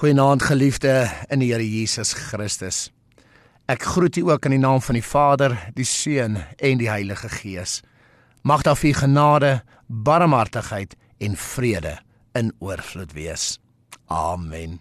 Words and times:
Goeienaand 0.00 0.40
geliefde 0.42 1.10
in 1.28 1.42
die 1.42 1.50
Here 1.50 1.60
Jesus 1.60 2.14
Christus. 2.16 2.86
Ek 3.68 3.82
groet 3.84 4.16
u 4.16 4.22
ook 4.30 4.46
in 4.48 4.54
die 4.54 4.60
naam 4.62 4.80
van 4.80 4.96
die 4.96 5.04
Vader, 5.04 5.52
die 5.76 5.84
Seun 5.84 6.38
en 6.56 6.78
die 6.80 6.88
Heilige 6.88 7.28
Gees. 7.28 7.82
Mag 8.40 8.64
daar 8.64 8.78
vir 8.80 8.96
genade, 8.96 9.50
barmhartigheid 9.88 10.94
en 11.20 11.36
vrede 11.36 11.98
in 12.32 12.48
oorvloed 12.64 13.12
wees. 13.12 13.58
Amen. 14.08 14.78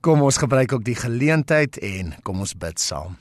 Kom 0.00 0.24
ons 0.24 0.40
gebruik 0.40 0.72
ook 0.78 0.86
die 0.88 0.96
geleentheid 0.96 1.76
en 1.84 2.14
kom 2.24 2.40
ons 2.40 2.56
bid 2.56 2.80
saam. 2.80 3.20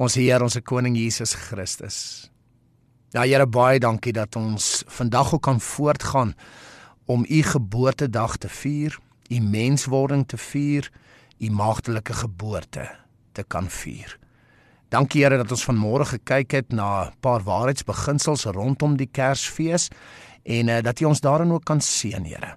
Ons 0.00 0.16
Here, 0.16 0.40
ons 0.40 0.56
koning 0.64 0.96
Jesus 0.96 1.36
Christus. 1.36 2.30
Ja 3.12 3.28
Here, 3.28 3.44
baie 3.44 3.84
dankie 3.84 4.16
dat 4.16 4.40
ons 4.40 4.80
vandag 4.88 5.36
ook 5.36 5.44
kan 5.44 5.60
voortgaan 5.60 6.32
om 7.04 7.28
u 7.28 7.44
geboortedag 7.52 8.40
te 8.40 8.48
vier 8.48 8.96
u 9.30 9.40
menswording 9.40 10.26
te 10.26 10.36
vier, 10.36 10.90
u 11.38 11.50
maagdelike 11.50 12.12
geboorte 12.12 12.88
te 13.32 13.44
kan 13.46 13.68
vier. 13.70 14.18
Dankie 14.90 15.22
Here 15.22 15.36
dat 15.38 15.52
ons 15.54 15.62
vanmôre 15.68 16.04
gekyk 16.16 16.50
het 16.50 16.72
na 16.74 17.06
'n 17.06 17.12
paar 17.20 17.42
waarheidsbeginsels 17.46 18.44
rondom 18.44 18.96
die 18.96 19.06
Kersfees 19.06 19.88
en 20.42 20.68
uh, 20.68 20.82
dat 20.82 21.00
U 21.00 21.04
ons 21.04 21.20
daarin 21.20 21.52
ook 21.52 21.64
kan 21.64 21.80
seën, 21.80 22.24
Here. 22.24 22.56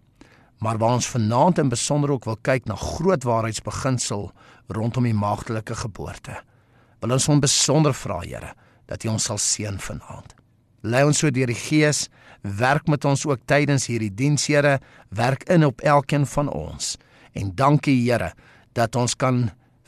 Maar 0.58 0.78
waar 0.78 0.94
ons 0.94 1.08
vanaand 1.08 1.58
in 1.58 1.70
besonder 1.70 2.12
ook 2.12 2.26
wil 2.26 2.38
kyk 2.42 2.66
na 2.66 2.76
groot 2.76 3.24
waarheidsbeginsel 3.24 4.32
rondom 4.68 5.04
die 5.04 5.14
maagdelike 5.14 5.76
geboorte. 5.76 6.42
Wil 7.00 7.12
ons 7.12 7.26
hom 7.26 7.40
besonder 7.40 7.94
vra, 7.94 8.20
Here, 8.20 8.54
dat 8.86 9.04
U 9.04 9.08
ons 9.08 9.24
sal 9.24 9.38
seën 9.38 9.80
vanaand. 9.80 10.34
Lei 10.84 11.06
ons 11.08 11.22
so 11.24 11.32
deur 11.32 11.48
die 11.48 11.56
Gees 11.56 12.10
werk 12.44 12.90
met 12.92 13.06
ons 13.08 13.24
ook 13.24 13.46
tydens 13.48 13.88
hierdie 13.88 14.12
diens, 14.12 14.50
Here, 14.52 14.80
werk 15.16 15.46
in 15.48 15.64
op 15.64 15.82
elkeen 15.82 16.26
van 16.28 16.50
ons. 16.52 16.98
En 17.32 17.54
dankie, 17.56 17.96
Here, 18.04 18.34
dat 18.76 18.96
ons 19.00 19.16
kan 19.16 19.46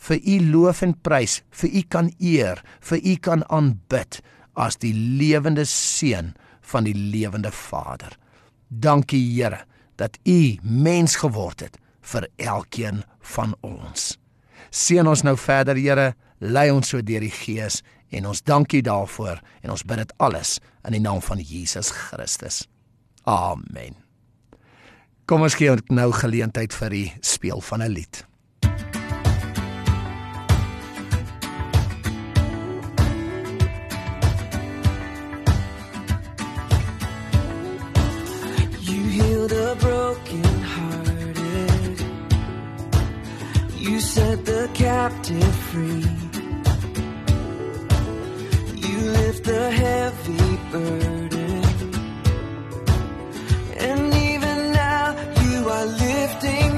vir 0.08 0.22
U 0.24 0.38
loof 0.54 0.82
en 0.86 0.96
prys, 0.96 1.42
vir 1.52 1.70
U 1.70 1.84
kan 1.92 2.12
eer, 2.20 2.62
vir 2.80 3.04
U 3.04 3.16
kan 3.20 3.44
aanbid 3.52 4.22
as 4.56 4.80
die 4.80 4.94
lewende 4.96 5.66
seun 5.68 6.32
van 6.64 6.88
die 6.88 6.96
lewende 6.96 7.52
Vader. 7.52 8.16
Dankie, 8.70 9.24
Here, 9.36 9.66
dat 10.00 10.16
U 10.24 10.56
mens 10.64 11.20
geword 11.20 11.66
het 11.68 11.76
vir 12.06 12.30
elkeen 12.40 13.04
van 13.36 13.56
ons. 13.66 14.14
Seën 14.72 15.08
ons 15.08 15.26
nou 15.28 15.36
verder, 15.36 15.76
Here, 15.76 16.14
lei 16.40 16.70
ons 16.72 16.88
so 16.88 17.04
deur 17.04 17.24
die 17.24 17.36
Gees 17.36 17.82
en 18.16 18.28
ons 18.32 18.44
dankie 18.44 18.82
daarvoor 18.86 19.42
en 19.62 19.74
ons 19.76 19.84
bid 19.84 20.02
dit 20.04 20.14
alles 20.24 20.58
in 20.88 20.96
die 20.96 21.04
naam 21.04 21.22
van 21.22 21.42
Jesus 21.44 21.92
Christus. 21.92 22.64
Amen. 23.24 23.98
Kom 25.26 25.42
ons 25.42 25.58
gee 25.58 25.74
nou 25.90 26.12
geleentheid 26.14 26.74
vir 26.74 26.90
die 26.94 27.08
speel 27.22 27.62
van 27.62 27.84
'n 27.84 27.92
lied. 27.92 28.26
You 43.86 44.00
set 44.00 44.46
the 44.46 44.68
captive 44.74 45.56
free. 45.70 46.35
Lift 49.36 49.46
the 49.46 49.72
heavy 49.72 50.58
burden. 50.72 51.64
And 53.78 54.14
even 54.14 54.72
now 54.72 55.16
you 55.44 55.70
are 55.70 55.86
lifting 55.86 56.75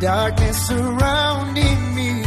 darkness 0.00 0.66
surrounding 0.66 1.94
me, 1.94 2.22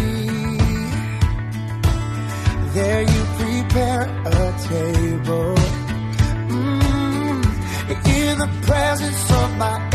there 2.73 3.01
you 3.01 3.23
prepare 3.39 4.03
a 4.25 4.53
table. 4.67 5.55
Mm, 6.50 7.44
in 8.17 8.38
the 8.39 8.50
presence 8.66 9.31
of 9.31 9.57
my 9.57 9.87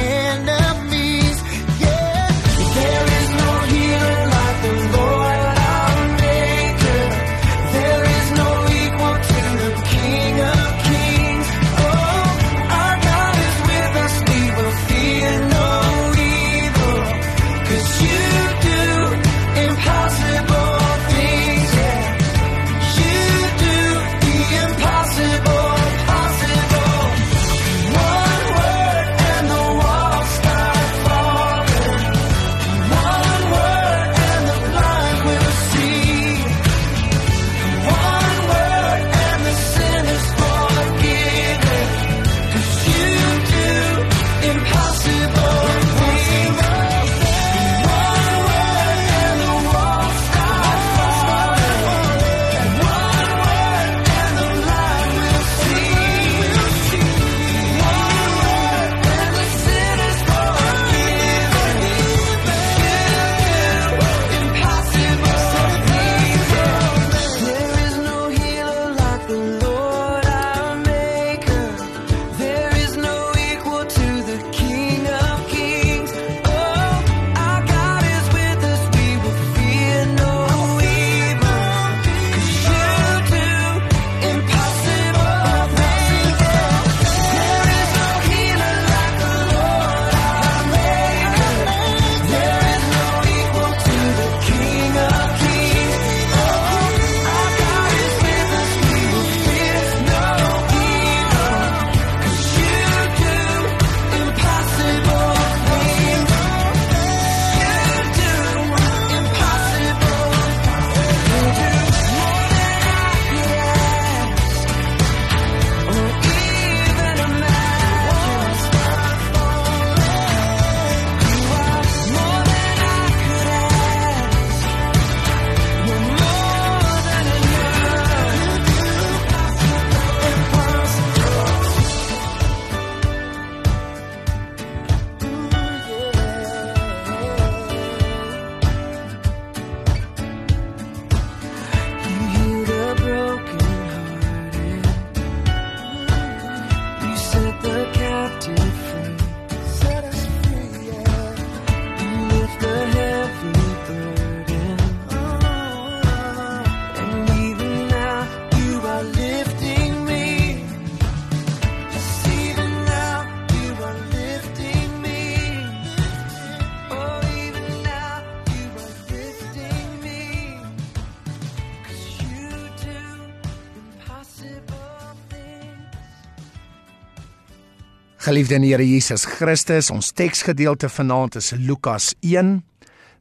Geliefde 178.22 178.54
in 178.54 178.62
die 178.62 178.68
Here 178.70 178.84
Jesus 178.86 179.24
Christus, 179.26 179.88
ons 179.90 180.12
teksgedeelte 180.14 180.86
vanaand 180.86 181.40
is 181.40 181.48
Lukas 181.58 182.12
1 182.22 182.60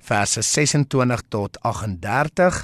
verse 0.06 0.44
26 0.45 1.24
tot 1.33 1.57
38. 1.65 2.59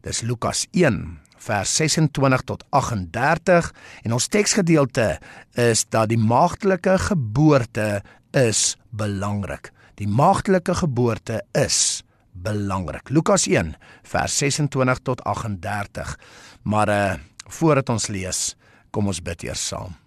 Dis 0.00 0.22
Lukas 0.24 0.62
1 0.72 1.02
vers 1.44 1.76
26 1.76 2.46
tot 2.48 2.64
38 2.72 3.68
en 4.06 4.16
ons 4.16 4.30
teksgedeelte 4.32 5.18
is 5.60 5.84
dat 5.92 6.08
die 6.08 6.16
maagdelike 6.16 6.96
geboorte 7.10 8.00
is 8.32 8.78
belangrik. 8.88 9.68
Die 10.00 10.08
maagdelike 10.08 10.80
geboorte 10.80 11.42
is 11.52 12.00
belangrik. 12.32 13.12
Lukas 13.12 13.44
1 13.52 13.74
vers 14.14 14.38
26 14.40 15.04
tot 15.04 15.20
38. 15.28 16.16
Maar 16.64 16.96
uh 16.96 17.10
voordat 17.52 17.90
ons 17.92 18.08
lees, 18.08 18.54
kom 18.88 19.12
ons 19.12 19.20
bid 19.20 19.44
eers 19.44 19.68
saam. 19.74 20.01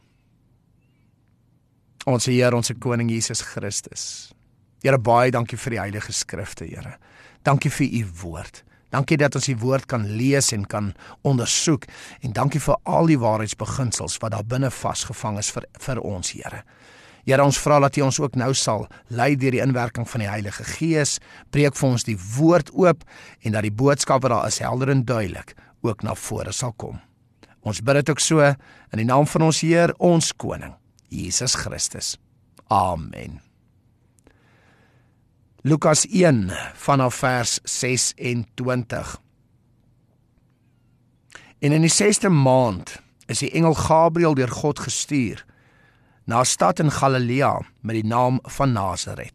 Ons 2.06 2.28
Here, 2.30 2.54
ons 2.54 2.70
koning 2.78 3.10
Jesus 3.10 3.42
Christus. 3.42 4.32
Here 4.86 5.00
baie 5.02 5.32
dankie 5.34 5.58
vir 5.58 5.74
die 5.74 5.80
heilige 5.82 6.14
skrifte, 6.14 6.68
Here. 6.70 7.00
Dankie 7.42 7.72
vir 7.74 7.88
u 7.98 8.04
woord. 8.22 8.62
Dankie 8.94 9.18
dat 9.18 9.34
ons 9.36 9.48
die 9.50 9.58
woord 9.58 9.88
kan 9.90 10.06
lees 10.14 10.52
en 10.54 10.68
kan 10.70 10.92
ondersoek 11.26 11.88
en 12.22 12.36
dankie 12.38 12.62
vir 12.62 12.78
al 12.86 13.10
die 13.10 13.18
waarheidsbeginsels 13.18 14.20
wat 14.22 14.36
daar 14.36 14.46
binne 14.46 14.70
vasgevang 14.70 15.42
is 15.42 15.50
vir 15.56 15.66
vir 15.88 16.04
ons 16.06 16.30
Here. 16.38 16.62
Here 17.26 17.42
ons 17.42 17.58
vra 17.58 17.82
dat 17.82 17.98
U 17.98 18.06
ons 18.06 18.22
ook 18.22 18.38
nou 18.38 18.52
sal 18.54 18.86
lei 19.10 19.34
deur 19.34 19.58
die 19.58 19.64
inwerking 19.66 20.06
van 20.06 20.22
die 20.22 20.30
Heilige 20.30 20.64
Gees, 20.76 21.18
breek 21.50 21.74
vir 21.74 21.90
ons 21.90 22.06
die 22.06 22.20
woord 22.38 22.70
oop 22.78 23.02
en 23.42 23.58
dat 23.58 23.66
die 23.66 23.74
boodskap 23.74 24.22
wat 24.22 24.36
daar 24.36 24.54
is 24.54 24.62
helder 24.62 24.94
en 24.94 25.02
duidelik 25.10 25.58
ook 25.82 26.06
na 26.06 26.14
vore 26.14 26.54
sal 26.54 26.78
kom. 26.78 27.02
Ons 27.66 27.82
bid 27.82 27.98
dit 27.98 28.14
ook 28.14 28.22
so 28.22 28.46
in 28.46 29.02
die 29.02 29.10
naam 29.10 29.26
van 29.26 29.50
ons 29.50 29.66
Heer, 29.66 29.98
ons 29.98 30.30
koning, 30.38 30.78
Jesus 31.10 31.56
Christus. 31.56 32.18
Amen. 32.68 33.42
Lukas 35.62 36.06
1 36.08 36.52
vanaf 36.74 37.16
vers 37.16 37.60
26. 37.64 39.22
En 41.60 41.72
in 41.72 41.82
die 41.82 41.94
6ste 41.94 42.30
maand 42.30 43.02
is 43.26 43.42
die 43.42 43.52
engel 43.52 43.74
Gabriël 43.74 44.36
deur 44.38 44.52
God 44.52 44.80
gestuur 44.80 45.46
na 46.26 46.40
'n 46.40 46.46
stad 46.46 46.80
in 46.80 46.92
Galilea 46.92 47.62
met 47.82 47.96
die 47.96 48.06
naam 48.06 48.40
van 48.44 48.72
Nasaret. 48.72 49.34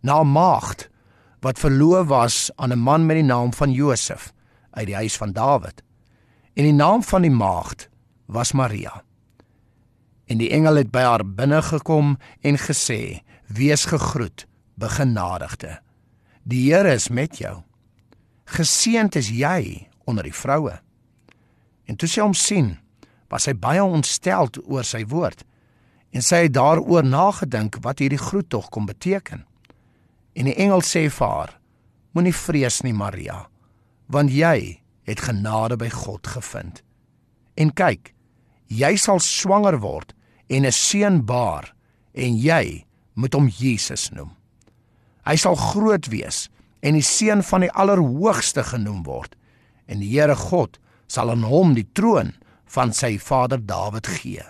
Na 0.00 0.20
'n 0.20 0.32
maagd 0.32 0.88
wat 1.40 1.58
verloof 1.58 2.06
was 2.06 2.50
aan 2.56 2.72
'n 2.72 2.78
man 2.78 3.06
met 3.06 3.16
die 3.16 3.24
naam 3.24 3.52
van 3.52 3.72
Josef 3.72 4.32
uit 4.70 4.86
die 4.86 4.94
huis 4.94 5.16
van 5.16 5.32
Dawid. 5.32 5.82
En 6.54 6.64
die 6.64 6.72
naam 6.72 7.02
van 7.02 7.22
die 7.22 7.30
maagd 7.30 7.88
was 8.26 8.52
Maria. 8.52 9.02
En 10.30 10.38
die 10.38 10.50
engel 10.54 10.78
het 10.78 10.92
by 10.94 11.02
haar 11.02 11.24
binne 11.26 11.58
gekom 11.62 12.14
en 12.46 12.58
gesê: 12.58 13.22
"Wees 13.46 13.84
gegroet, 13.90 14.46
begenadigde. 14.78 15.80
Die 16.42 16.72
Here 16.72 16.92
is 16.94 17.08
met 17.08 17.38
jou. 17.38 17.62
Geseënd 18.44 19.16
is 19.16 19.28
jy 19.28 19.88
onder 20.04 20.22
die 20.22 20.34
vroue." 20.34 20.78
En 21.84 21.96
toe 21.96 22.08
sy 22.08 22.20
hom 22.20 22.34
sien, 22.34 22.78
was 23.28 23.42
sy 23.42 23.54
baie 23.54 23.82
ontstel 23.82 24.48
oor 24.66 24.84
sy 24.84 25.04
woord 25.06 25.44
en 26.10 26.22
sy 26.22 26.44
het 26.46 26.54
daaroor 26.54 27.06
nagedink 27.06 27.78
wat 27.82 27.98
hierdie 27.98 28.18
groet 28.18 28.48
tog 28.50 28.68
kom 28.68 28.86
beteken. 28.86 29.44
En 30.34 30.44
die 30.44 30.54
engel 30.54 30.82
sê 30.82 31.08
vir 31.10 31.26
haar: 31.26 31.60
Moenie 32.12 32.34
vrees 32.34 32.80
nie, 32.82 32.92
Maria, 32.92 33.48
want 34.06 34.30
jy 34.30 34.80
het 35.02 35.20
genade 35.20 35.76
by 35.76 35.90
God 35.90 36.26
gevind. 36.26 36.82
En 37.54 37.70
kyk, 37.74 38.14
jy 38.66 38.96
sal 38.96 39.18
swanger 39.18 39.78
word 39.82 40.14
en 40.50 40.66
'n 40.66 40.72
seun 40.72 41.24
baar 41.24 41.74
en 42.14 42.36
jy 42.36 42.84
moet 43.14 43.34
hom 43.34 43.48
Jesus 43.48 44.10
noem. 44.10 44.34
Hy 45.26 45.36
sal 45.36 45.54
groot 45.54 46.08
wees 46.10 46.48
en 46.82 46.94
die 46.94 47.04
seun 47.06 47.42
van 47.42 47.60
die 47.60 47.70
Allerhoogste 47.70 48.64
genoem 48.64 49.02
word 49.06 49.36
en 49.86 50.00
die 50.00 50.10
Here 50.10 50.36
God 50.36 50.78
sal 51.06 51.30
aan 51.30 51.46
hom 51.46 51.74
die 51.74 51.88
troon 51.92 52.34
van 52.70 52.92
sy 52.92 53.18
vader 53.18 53.60
Dawid 53.66 54.06
gee. 54.06 54.42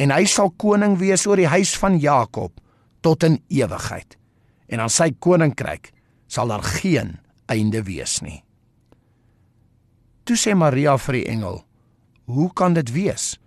En 0.00 0.10
hy 0.10 0.24
sal 0.24 0.50
koning 0.50 0.96
wees 0.98 1.26
oor 1.28 1.36
die 1.36 1.50
huis 1.50 1.74
van 1.76 1.98
Jakob 2.00 2.60
tot 3.04 3.24
in 3.24 3.42
ewigheid. 3.48 4.16
En 4.68 4.80
aan 4.80 4.92
sy 4.92 5.10
koninkryk 5.12 5.92
sal 6.30 6.48
daar 6.48 6.64
geen 6.64 7.18
einde 7.50 7.82
wees 7.84 8.20
nie. 8.24 8.40
Toe 10.24 10.36
sê 10.38 10.54
Maria 10.54 10.96
vir 10.96 11.12
die 11.18 11.26
engel: 11.28 11.64
"Hoe 12.24 12.52
kan 12.54 12.74
dit 12.74 12.92
wees, 12.92 13.38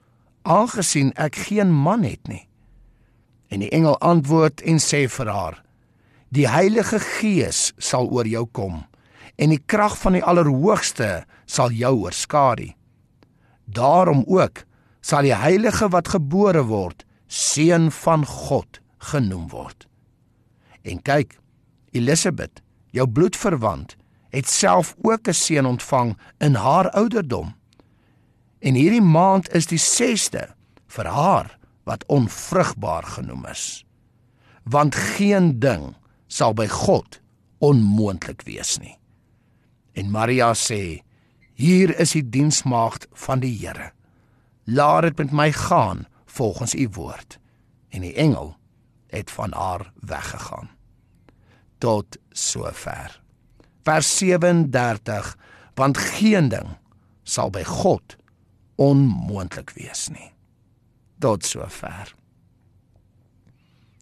aangesien 0.44 1.12
ek 1.16 1.36
geen 1.48 1.72
man 1.72 2.04
het 2.04 2.28
nie?" 2.28 2.48
En 3.48 3.60
die 3.60 3.70
engel 3.70 3.98
antwoord 4.00 4.62
en 4.62 4.80
sê 4.80 5.08
vir 5.10 5.30
haar: 5.30 5.64
"Die 6.30 6.48
Heilige 6.48 7.00
Gees 7.00 7.74
sal 7.78 8.10
oor 8.10 8.28
jou 8.28 8.46
kom 8.46 8.86
en 9.36 9.50
die 9.50 9.64
krag 9.66 9.98
van 9.98 10.14
die 10.14 10.24
Allerhoogste 10.24 11.26
sal 11.46 11.72
jou 11.72 12.06
oorskadu. 12.06 12.74
Daarom 13.66 14.24
ook 14.28 14.66
sal 15.02 15.22
die 15.22 15.36
heilige 15.36 15.90
wat 15.90 16.08
gebore 16.08 16.64
word 16.64 17.06
seun 17.28 17.92
van 17.92 18.26
God 18.26 18.80
genoem 18.98 19.48
word." 19.50 19.88
En 20.84 21.02
kyk, 21.02 21.40
Elisabeth, 21.92 22.62
jou 22.92 23.08
bloedverwant, 23.08 23.96
het 24.34 24.50
self 24.50 24.96
ook 25.02 25.28
'n 25.28 25.34
seun 25.34 25.66
ontvang 25.66 26.18
in 26.38 26.56
haar 26.56 26.90
ouderdom. 26.90 27.54
En 28.64 28.78
hierdie 28.80 29.04
maand 29.04 29.50
is 29.52 29.68
die 29.68 29.82
6ste 29.82 30.48
vir 30.96 31.10
haar 31.12 31.50
wat 31.84 32.06
onvrugbaar 32.08 33.04
genoem 33.18 33.44
is. 33.52 33.84
Want 34.64 34.96
geen 34.96 35.58
ding 35.60 35.92
sal 36.32 36.56
by 36.56 36.70
God 36.72 37.20
onmoontlik 37.60 38.46
wees 38.48 38.78
nie. 38.80 38.96
En 40.00 40.12
Maria 40.12 40.54
sê: 40.56 41.04
Hier 41.60 41.92
is 42.00 42.16
die 42.16 42.24
diensmaagd 42.24 43.08
van 43.26 43.44
die 43.44 43.52
Here. 43.60 43.92
Laat 44.64 45.10
dit 45.10 45.18
met 45.26 45.32
my 45.32 45.52
gaan 45.52 46.08
volgens 46.26 46.74
u 46.76 46.88
woord. 46.96 47.40
En 47.92 48.02
die 48.02 48.16
engel 48.16 48.56
het 49.12 49.32
van 49.32 49.52
haar 49.54 49.92
weggegaan. 50.00 50.72
Tot 51.78 52.18
sover 52.32 53.20
vers 53.84 54.18
37 54.18 55.38
want 55.76 55.98
geen 55.98 56.50
ding 56.50 56.78
sal 57.24 57.50
by 57.52 57.64
God 57.68 58.16
onmoontlik 58.76 59.72
wees 59.76 60.10
nie. 60.10 60.32
Tot 61.20 61.46
sover 61.46 62.14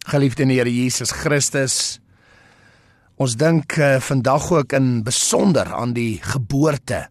geliefde 0.08 0.42
in 0.42 0.50
die 0.50 0.58
Here 0.58 0.72
Jesus 0.72 1.12
Christus 1.14 1.98
ons 3.22 3.36
dink 3.38 3.76
uh, 3.78 4.00
vandag 4.02 4.48
ook 4.50 4.72
in 4.74 5.02
besonder 5.06 5.68
aan 5.70 5.92
die 5.94 6.18
geboorte 6.24 7.04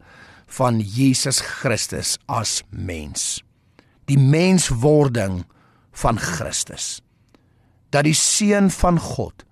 van 0.51 0.81
Jesus 0.83 1.39
Christus 1.39 2.17
as 2.27 2.59
mens. 2.69 3.39
Die 4.11 4.19
menswording 4.19 5.45
van 5.95 6.19
Christus. 6.19 6.99
Dat 7.95 8.03
die 8.03 8.17
seun 8.17 8.67
van 8.75 8.99
God 8.99 9.45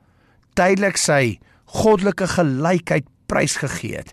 tydelik 0.59 0.99
sy 0.99 1.39
goddelike 1.71 2.27
gelykheid 2.33 3.07
prysgegee 3.31 4.01
het 4.01 4.11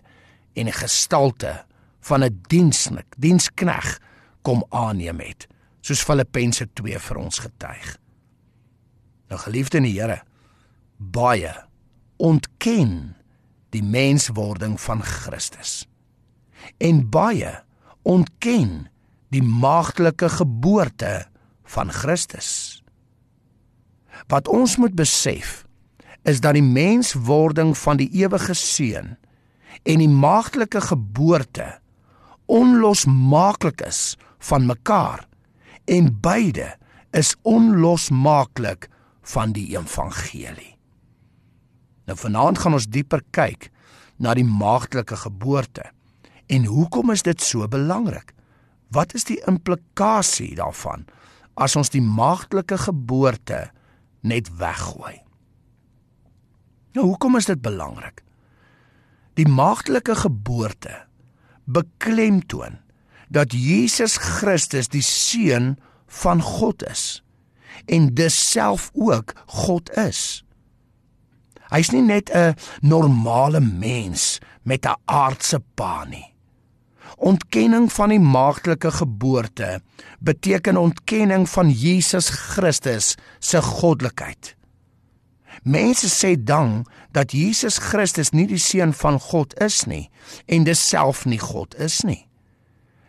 en 0.55 0.69
'n 0.71 0.79
gestalte 0.79 1.66
van 2.07 2.23
'n 2.23 2.41
diensnik, 2.47 3.15
dienskneg 3.17 3.99
kom 4.41 4.63
aanneem 4.69 5.19
het, 5.19 5.47
soos 5.81 6.03
Filippense 6.03 6.67
2 6.73 6.99
vir 6.99 7.17
ons 7.17 7.39
getuig. 7.39 7.97
Nou 9.27 9.39
geliefde 9.39 9.77
in 9.77 9.83
die 9.83 9.99
Here, 9.99 10.21
baie 10.97 11.53
ontken 12.17 13.15
die 13.69 13.83
menswording 13.83 14.79
van 14.81 15.03
Christus. 15.03 15.87
En 16.77 17.09
baie 17.09 17.63
ontken 18.01 18.87
die 19.29 19.43
maagdelike 19.43 20.29
geboorte 20.29 21.27
van 21.63 21.91
Christus. 21.91 22.81
Wat 24.27 24.47
ons 24.47 24.77
moet 24.77 24.95
besef 24.95 25.65
is 26.23 26.39
dat 26.39 26.53
die 26.57 26.65
menswording 26.65 27.75
van 27.77 27.99
die 27.99 28.09
ewige 28.23 28.53
seun 28.53 29.15
en 29.83 30.01
die 30.01 30.11
maagdelike 30.11 30.81
geboorte 30.81 31.67
onlosmaaklik 32.47 33.81
is 33.87 34.15
van 34.49 34.65
mekaar 34.65 35.27
en 35.85 36.11
beide 36.21 36.75
is 37.11 37.35
onlosmaaklik 37.41 38.89
van 39.21 39.51
die 39.51 39.77
evangelie. 39.77 40.77
Nou 42.07 42.17
vanaand 42.17 42.59
gaan 42.59 42.77
ons 42.77 42.87
dieper 42.87 43.23
kyk 43.35 43.69
na 44.17 44.33
die 44.37 44.47
maagdelike 44.47 45.19
geboorte 45.27 45.89
en 46.47 46.67
hoekom 46.71 47.11
is 47.11 47.23
dit 47.27 47.41
so 47.43 47.67
belangrik? 47.67 48.31
Wat 48.91 49.13
is 49.13 49.27
die 49.27 49.39
implikasie 49.47 50.53
daarvan 50.55 51.03
as 51.59 51.75
ons 51.75 51.91
die 51.91 52.03
maagdelike 52.03 52.77
geboorte 52.87 53.65
net 54.23 54.47
weggooi? 54.59 55.17
Nou 56.95 57.09
hoekom 57.11 57.35
is 57.35 57.49
dit 57.49 57.59
belangrik? 57.61 58.23
Die 59.35 59.47
maagdelike 59.47 60.15
geboorte 60.15 61.06
beklemtoon 61.67 62.79
dat 63.27 63.51
Jesus 63.51 64.17
Christus 64.17 64.87
die 64.87 65.03
seun 65.03 65.75
van 66.07 66.41
God 66.41 66.83
is 66.87 67.21
en 67.85 68.09
dis 68.15 68.35
self 68.51 68.89
ook 68.95 69.35
God 69.45 69.91
is. 69.99 70.43
Hy's 71.67 71.91
nie 71.91 72.01
net 72.01 72.31
'n 72.31 72.55
normale 72.81 73.59
mens 73.59 74.39
met 74.63 74.85
'n 74.85 74.95
aardse 75.05 75.59
pa 75.75 76.05
nie. 76.05 76.33
Ontkenning 77.17 77.91
van 77.91 78.09
die 78.09 78.19
maagtelike 78.19 78.91
geboorte 78.91 79.81
beteken 80.19 80.77
ontkenning 80.77 81.49
van 81.49 81.69
Jesus 81.69 82.29
Christus 82.29 83.15
se 83.39 83.61
goddelikheid. 83.61 84.56
Mense 85.63 86.09
sê 86.09 86.35
dan 86.43 86.85
dat 87.11 87.31
Jesus 87.31 87.77
Christus 87.77 88.31
nie 88.31 88.47
die 88.47 88.61
seun 88.61 88.93
van 88.93 89.19
God 89.19 89.53
is 89.61 89.85
nie 89.85 90.09
en 90.45 90.63
dis 90.63 90.89
self 90.89 91.25
nie 91.25 91.39
God 91.39 91.75
is 91.75 92.01
nie. 92.03 92.27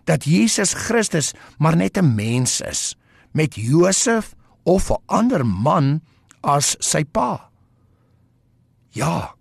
Dat 0.05 0.25
Jesus 0.25 0.73
Christus 0.73 1.35
maar 1.59 1.77
net 1.77 1.99
'n 1.99 2.15
mens 2.15 2.61
is 2.61 2.97
met 3.33 3.55
Josef 3.55 4.35
of 4.63 4.91
'n 4.91 5.03
ander 5.07 5.47
man 5.47 6.01
as 6.41 6.77
sy 6.79 7.05
pa. 7.05 7.51
Ja. 8.91 9.35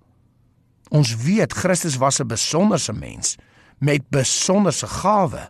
Ons 0.89 1.15
weet 1.15 1.53
Christus 1.53 1.97
was 1.97 2.19
'n 2.19 2.27
besonderse 2.27 2.93
mens 2.93 3.35
met 3.77 4.09
besonderse 4.09 4.87
gawe. 4.87 5.49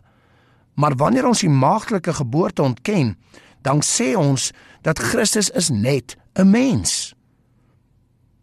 Maar 0.74 0.96
wanneer 0.96 1.26
ons 1.26 1.40
die 1.40 1.50
maagtelike 1.50 2.14
geboorte 2.14 2.62
ontken, 2.62 3.18
dan 3.62 3.82
sê 3.82 4.14
ons 4.16 4.50
dat 4.82 4.98
Christus 4.98 5.50
is 5.50 5.68
net 5.68 6.16
'n 6.34 6.50
mens. 6.50 7.14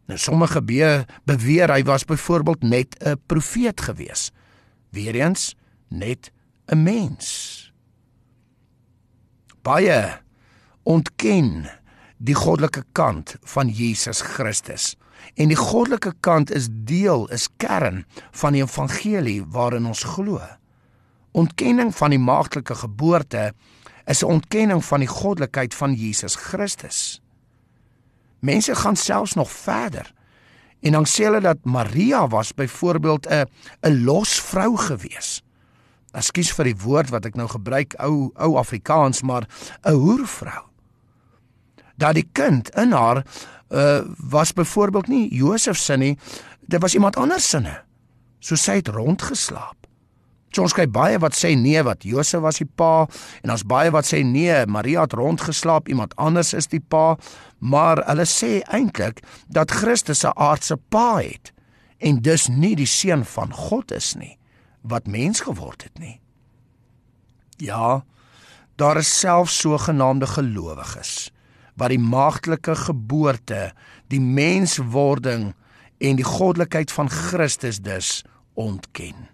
Nou 0.05 0.19
sommige 0.19 0.61
be 0.61 1.05
beweer 1.25 1.71
hy 1.73 1.83
was 1.83 2.05
byvoorbeeld 2.05 2.63
net 2.63 2.95
'n 2.99 3.19
profeet 3.25 3.81
gewees. 3.81 4.31
Weereens 4.89 5.55
net 5.87 6.31
'n 6.65 6.83
mens. 6.83 7.71
Baie 9.61 10.21
ontken 10.83 11.69
die 12.17 12.35
goddelike 12.35 12.83
kant 12.91 13.35
van 13.41 13.67
Jesus 13.67 14.21
Christus. 14.21 14.95
En 15.33 15.47
die 15.47 15.57
goddelike 15.57 16.13
kant 16.19 16.51
is 16.51 16.67
deel, 16.71 17.27
is 17.27 17.49
kern 17.57 18.05
van 18.31 18.53
die 18.53 18.61
evangelie 18.61 19.41
waarin 19.45 19.85
ons 19.85 20.03
glo. 20.03 20.41
Ontkenning 21.31 21.95
van 21.95 22.09
die 22.09 22.19
maagtelike 22.19 22.75
geboorte 22.75 23.53
is 24.05 24.21
'n 24.21 24.25
ontkenning 24.25 24.85
van 24.85 24.99
die 24.99 25.09
goddelikheid 25.09 25.73
van 25.73 25.93
Jesus 25.93 26.35
Christus. 26.35 27.21
Mense 28.45 28.75
gaan 28.75 28.95
selfs 28.95 29.33
nog 29.33 29.51
verder. 29.51 30.13
En 30.85 30.91
dan 30.91 31.07
sê 31.09 31.25
hulle 31.25 31.41
dat 31.41 31.63
Maria 31.63 32.27
was 32.27 32.53
byvoorbeeld 32.53 33.27
'n 33.27 33.49
'n 33.81 34.03
los 34.03 34.41
vrou 34.41 34.77
gewees. 34.77 35.41
Ekskuus 36.11 36.51
vir 36.51 36.65
die 36.65 36.77
woord 36.83 37.09
wat 37.09 37.25
ek 37.25 37.35
nou 37.35 37.47
gebruik, 37.47 37.95
ou 37.99 38.31
ou 38.35 38.57
Afrikaans, 38.57 39.21
maar 39.21 39.47
'n 39.83 39.93
hoervrou. 39.93 40.63
Dat 41.97 42.13
die 42.13 42.29
kind 42.31 42.69
in 42.69 42.91
haar 42.91 43.25
uh 43.69 44.01
was 44.29 44.53
byvoorbeeld 44.53 45.07
nie 45.07 45.35
Josef 45.35 45.77
se 45.77 45.97
nie, 45.97 46.17
dit 46.59 46.81
was 46.81 46.93
iemand 46.93 47.15
anders 47.15 47.49
se. 47.49 47.63
So 48.39 48.55
sy 48.55 48.75
het 48.75 48.87
rondgeslaap. 48.87 49.84
So 50.53 50.63
ons 50.63 50.73
kry 50.73 50.85
baie 50.87 51.17
wat 51.19 51.35
sê 51.35 51.55
nee 51.59 51.81
wat 51.83 52.05
Josef 52.07 52.41
was 52.45 52.61
die 52.61 52.69
pa 52.69 53.07
en 53.43 53.51
ons 53.51 53.65
baie 53.67 53.91
wat 53.91 54.07
sê 54.07 54.21
nee 54.23 54.65
Maria 54.65 55.01
het 55.01 55.13
rondgeslaap, 55.13 55.89
iemand 55.91 56.15
anders 56.15 56.53
is 56.53 56.67
die 56.71 56.79
pa, 56.79 57.17
maar 57.59 58.03
hulle 58.07 58.27
sê 58.29 58.61
eintlik 58.71 59.23
dat 59.47 59.71
Christus 59.71 60.23
'n 60.23 60.35
aardse 60.35 60.77
pa 60.89 61.17
het 61.17 61.51
en 61.99 62.21
dus 62.21 62.47
nie 62.47 62.75
die 62.75 62.89
seun 62.89 63.25
van 63.25 63.53
God 63.53 63.91
is 63.91 64.15
nie 64.15 64.37
wat 64.81 65.07
mens 65.07 65.41
geword 65.41 65.83
het 65.83 65.99
nie. 65.99 66.21
Ja, 67.57 68.05
daar 68.75 68.97
is 68.97 69.19
selfs 69.19 69.59
sogenaamde 69.59 70.27
gelowiges 70.27 71.31
wat 71.75 71.91
die 71.91 71.99
maagtelike 71.99 72.75
geboorte, 72.75 73.73
die 74.07 74.21
menswording 74.21 75.53
en 75.99 76.15
die 76.15 76.27
goddelikheid 76.27 76.91
van 76.91 77.09
Christus 77.09 77.81
dus 77.83 78.23
ontken. 78.53 79.27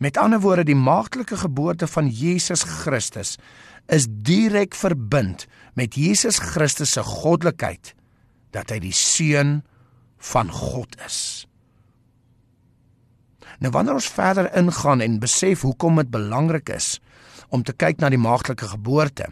Met 0.00 0.16
ander 0.16 0.40
woorde, 0.40 0.64
die 0.64 0.78
maagtelike 0.78 1.36
geboorte 1.36 1.84
van 1.86 2.06
Jesus 2.08 2.62
Christus 2.64 3.34
is 3.92 4.06
direk 4.08 4.72
verbind 4.74 5.44
met 5.76 5.94
Jesus 5.94 6.38
Christus 6.40 6.94
se 6.96 7.02
goddelikheid 7.04 7.92
dat 8.56 8.72
hy 8.72 8.78
die 8.80 8.94
seun 8.96 9.58
van 10.32 10.48
God 10.52 10.96
is. 11.04 11.18
Nou 13.60 13.72
wanneer 13.74 13.98
ons 13.98 14.08
verder 14.08 14.48
ingaan 14.56 15.04
en 15.04 15.18
besef 15.20 15.66
hoekom 15.68 16.00
dit 16.00 16.08
belangrik 16.12 16.72
is 16.72 16.94
om 17.52 17.60
te 17.66 17.74
kyk 17.76 18.00
na 18.00 18.08
die 18.08 18.20
maagtelike 18.20 18.70
geboorte, 18.70 19.26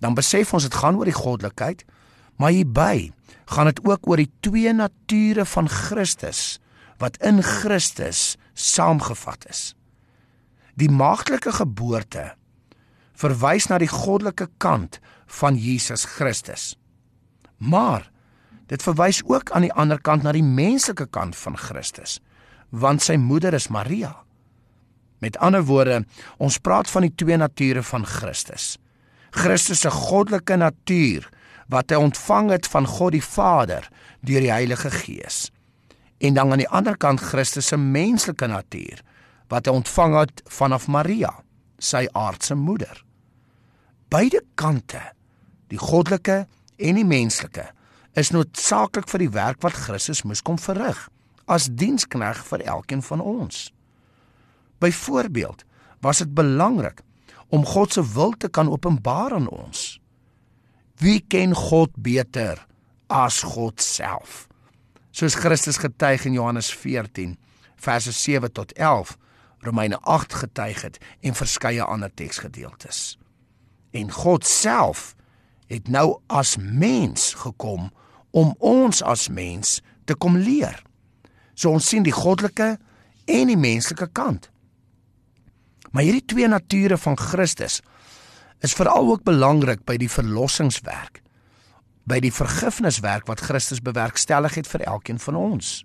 dan 0.00 0.16
besef 0.16 0.54
ons 0.56 0.64
dit 0.64 0.78
gaan 0.80 0.96
oor 0.96 1.10
die 1.10 1.16
goddelikheid, 1.16 1.84
maar 2.40 2.54
hierby 2.56 3.10
gaan 3.52 3.68
dit 3.68 3.82
ook 3.84 4.08
oor 4.08 4.22
die 4.22 4.30
twee 4.40 4.72
nature 4.72 5.44
van 5.44 5.68
Christus 5.68 6.56
wat 7.02 7.20
in 7.20 7.42
Christus 7.44 8.38
saamgevat 8.56 9.44
is. 9.52 9.62
Die 10.78 10.90
maagtelike 10.90 11.52
geboorte 11.52 12.34
verwys 13.20 13.68
na 13.68 13.78
die 13.80 13.90
goddelike 13.90 14.48
kant 14.62 14.98
van 15.40 15.58
Jesus 15.58 16.06
Christus. 16.16 16.74
Maar 17.58 18.08
dit 18.70 18.82
verwys 18.82 19.20
ook 19.26 19.50
aan 19.50 19.66
die 19.66 19.74
ander 19.74 20.00
kant 20.00 20.24
na 20.24 20.32
die 20.32 20.46
menslike 20.46 21.08
kant 21.12 21.36
van 21.36 21.58
Christus, 21.58 22.20
want 22.70 23.02
sy 23.02 23.18
moeder 23.20 23.54
is 23.54 23.68
Maria. 23.68 24.14
Met 25.20 25.36
ander 25.44 25.66
woorde, 25.68 26.04
ons 26.38 26.60
praat 26.62 26.88
van 26.88 27.04
die 27.04 27.12
twee 27.12 27.36
nature 27.36 27.82
van 27.84 28.06
Christus. 28.08 28.78
Christus 29.36 29.84
se 29.84 29.90
goddelike 29.92 30.56
natuur 30.56 31.28
wat 31.70 31.92
hy 31.92 32.00
ontvang 32.02 32.50
het 32.50 32.66
van 32.66 32.86
God 32.88 33.14
die 33.14 33.24
Vader 33.24 33.86
deur 34.26 34.42
die 34.42 34.52
Heilige 34.52 34.90
Gees. 34.90 35.50
En 36.20 36.34
dan 36.34 36.50
aan 36.52 36.62
die 36.62 36.68
ander 36.68 36.96
kant 36.96 37.22
Christus 37.22 37.70
se 37.70 37.78
menslike 37.78 38.48
natuur 38.50 39.04
wat 39.50 39.66
hy 39.66 39.74
ontvang 39.80 40.16
het 40.20 40.42
vanaf 40.50 40.88
Maria, 40.88 41.32
sy 41.78 42.06
aardse 42.16 42.54
moeder. 42.54 43.02
Beide 44.10 44.42
kante, 44.54 45.02
die 45.70 45.78
goddelike 45.80 46.44
en 46.78 46.98
die 46.98 47.06
menslike, 47.06 47.66
is 48.18 48.32
noodsaaklik 48.34 49.08
vir 49.10 49.24
die 49.24 49.32
werk 49.34 49.60
wat 49.62 49.78
Christus 49.86 50.24
moes 50.26 50.42
kom 50.42 50.58
verrig 50.58 51.08
as 51.50 51.66
dienskneg 51.74 52.44
vir 52.46 52.62
elkeen 52.62 53.02
van 53.02 53.22
ons. 53.26 53.70
Byvoorbeeld, 54.78 55.64
was 56.00 56.22
dit 56.22 56.34
belangrik 56.34 57.02
om 57.50 57.66
God 57.66 57.92
se 57.92 58.04
wil 58.14 58.36
te 58.38 58.48
kan 58.48 58.70
openbaar 58.70 59.34
aan 59.34 59.48
ons. 59.50 59.98
Wie 61.02 61.18
ken 61.20 61.54
God 61.56 61.90
beter 61.98 62.60
as 63.10 63.42
God 63.42 63.82
self? 63.82 64.46
Soos 65.10 65.34
Christus 65.34 65.80
getuig 65.82 66.24
in 66.28 66.38
Johannes 66.38 66.70
14 66.70 67.34
verse 67.80 68.12
7 68.12 68.52
tot 68.52 68.72
11, 68.72 69.16
Romeine 69.60 69.98
8 70.00 70.34
getuig 70.34 70.82
het 70.82 70.98
en 71.20 71.34
verskeie 71.34 71.82
ander 71.82 72.14
teksgedeeltes. 72.14 73.18
En 73.90 74.10
God 74.10 74.46
self 74.46 75.14
het 75.66 75.88
nou 75.88 76.18
as 76.26 76.56
mens 76.56 77.34
gekom 77.34 77.90
om 78.30 78.54
ons 78.58 79.02
as 79.02 79.28
mens 79.28 79.80
te 80.04 80.14
kom 80.14 80.36
leer. 80.36 80.82
So 81.54 81.70
ons 81.70 81.88
sien 81.88 82.02
die 82.02 82.14
goddelike 82.14 82.78
en 83.24 83.52
die 83.52 83.58
menslike 83.58 84.08
kant. 84.12 84.48
Maar 85.90 86.06
hierdie 86.06 86.24
twee 86.24 86.48
nature 86.48 86.98
van 86.98 87.18
Christus 87.18 87.80
is 88.64 88.74
veral 88.76 89.10
ook 89.10 89.24
belangrik 89.24 89.84
by 89.84 89.96
die 90.00 90.10
verlossingswerk, 90.10 91.22
by 92.04 92.20
die 92.20 92.32
vergifniswerk 92.32 93.26
wat 93.28 93.42
Christus 93.44 93.82
bewerkstellig 93.84 94.56
het 94.56 94.68
vir 94.68 94.86
elkeen 94.88 95.18
van 95.20 95.36
ons. 95.36 95.80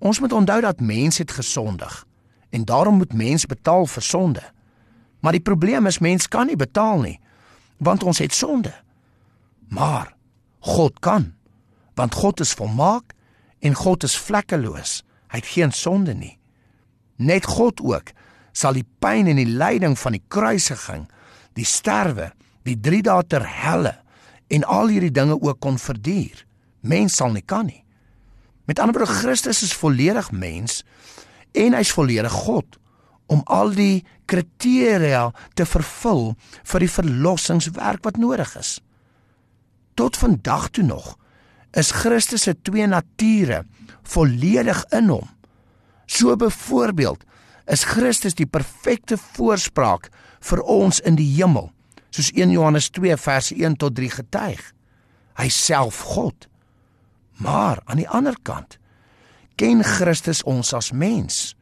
Ons 0.00 0.20
moet 0.20 0.32
onthou 0.32 0.60
dat 0.64 0.80
mens 0.80 1.18
het 1.20 1.32
gesondig 1.36 2.04
en 2.50 2.64
daarom 2.64 2.96
moet 3.00 3.12
mens 3.12 3.46
betaal 3.46 3.86
vir 3.86 4.02
sonde. 4.02 4.42
Maar 5.20 5.32
die 5.32 5.44
probleem 5.44 5.86
is 5.86 5.98
mens 5.98 6.28
kan 6.28 6.46
nie 6.46 6.58
betaal 6.58 7.00
nie 7.00 7.18
want 7.80 8.02
ons 8.04 8.18
het 8.20 8.34
sonde. 8.36 8.72
Maar 9.68 10.14
God 10.58 10.98
kan 11.00 11.32
want 11.94 12.14
God 12.14 12.40
is 12.40 12.52
volmaak 12.56 13.12
en 13.60 13.74
God 13.74 14.02
is 14.02 14.16
vlekkeloos. 14.16 15.02
Hy 15.28 15.40
het 15.42 15.48
geen 15.52 15.72
sonde 15.72 16.14
nie. 16.14 16.38
Net 17.16 17.44
God 17.44 17.80
ook 17.84 18.12
sal 18.56 18.76
die 18.76 18.86
pyn 18.98 19.28
en 19.30 19.36
die 19.36 19.48
lyding 19.48 19.98
van 19.98 20.16
die 20.16 20.22
kruisiging, 20.32 21.04
die 21.54 21.66
sterwe, 21.68 22.30
die 22.64 22.76
3 22.80 23.02
dae 23.06 23.26
ter 23.28 23.44
helle 23.44 23.94
en 24.50 24.64
al 24.64 24.90
hierdie 24.90 25.12
dinge 25.14 25.36
ook 25.36 25.60
kon 25.60 25.78
verduur. 25.78 26.44
Mens 26.80 27.20
sal 27.20 27.34
nie 27.36 27.44
kan 27.44 27.68
nie. 27.68 27.84
Met 28.64 28.80
ander 28.80 28.96
woorde 28.96 29.12
Christus 29.20 29.62
is 29.66 29.76
volledig 29.76 30.30
mens 30.32 30.82
en 31.52 31.76
hy's 31.76 31.92
volledig 31.94 32.34
God 32.46 32.78
om 33.30 33.42
al 33.46 33.72
die 33.74 34.02
kriteria 34.30 35.30
te 35.54 35.66
vervul 35.66 36.32
vir 36.72 36.84
die 36.84 36.90
verlossingswerk 36.90 38.04
wat 38.06 38.18
nodig 38.18 38.54
is. 38.58 38.78
Tot 39.94 40.18
vandag 40.18 40.70
toe 40.74 40.84
nog 40.86 41.16
is 41.78 41.92
Christus 41.94 42.48
se 42.48 42.56
twee 42.66 42.86
nature 42.90 43.64
volledig 44.02 44.82
in 44.96 45.12
hom. 45.12 45.28
So 46.10 46.34
byvoorbeeld 46.36 47.22
is 47.70 47.86
Christus 47.86 48.34
die 48.34 48.48
perfekte 48.50 49.18
voorspraak 49.18 50.08
vir 50.40 50.62
ons 50.66 50.98
in 51.06 51.14
die 51.20 51.28
hemel, 51.36 51.70
Soos 52.10 52.32
1 52.34 52.50
Johannes 52.50 52.90
2 52.90 53.14
vers 53.22 53.52
1 53.54 53.76
tot 53.78 53.94
3 53.94 54.10
getuig. 54.10 54.62
Hy 55.38 55.48
self 55.54 56.00
God. 56.10 56.48
Maar 57.38 57.78
aan 57.86 58.02
die 58.02 58.08
ander 58.08 58.34
kant 58.42 58.79
ken 59.60 59.84
Christus 59.84 60.40
ons 60.48 60.72
as 60.76 60.90
mens. 60.96 61.52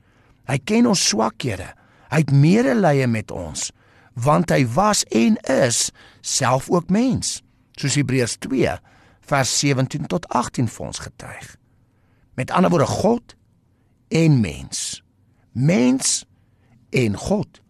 Hy 0.48 0.58
ken 0.62 0.86
ons 0.86 1.02
swakhede. 1.10 1.66
Hy 2.08 2.22
het 2.22 2.32
medelee 2.32 3.08
met 3.10 3.34
ons 3.34 3.70
want 4.18 4.50
hy 4.50 4.64
was 4.74 5.04
en 5.14 5.36
is 5.46 5.92
self 6.26 6.66
ook 6.74 6.88
mens. 6.90 7.36
Soos 7.78 7.94
Hebreërs 7.94 8.34
2 8.42 8.72
vers 9.30 9.52
17 9.60 10.08
tot 10.10 10.26
18 10.34 10.66
vir 10.66 10.86
ons 10.88 10.98
getuig. 11.04 11.52
Met 12.34 12.50
ander 12.50 12.72
woorde 12.72 12.88
God 12.90 13.36
en 14.10 14.40
mens. 14.42 15.04
Mens 15.54 16.24
en 16.90 17.14
God. 17.14 17.60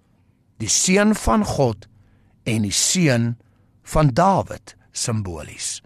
Die 0.57 0.73
seun 0.73 1.13
van 1.21 1.45
God 1.45 1.85
en 2.49 2.65
die 2.65 2.73
seun 2.73 3.35
van 3.85 4.15
Dawid 4.17 4.73
simbolies. 4.97 5.83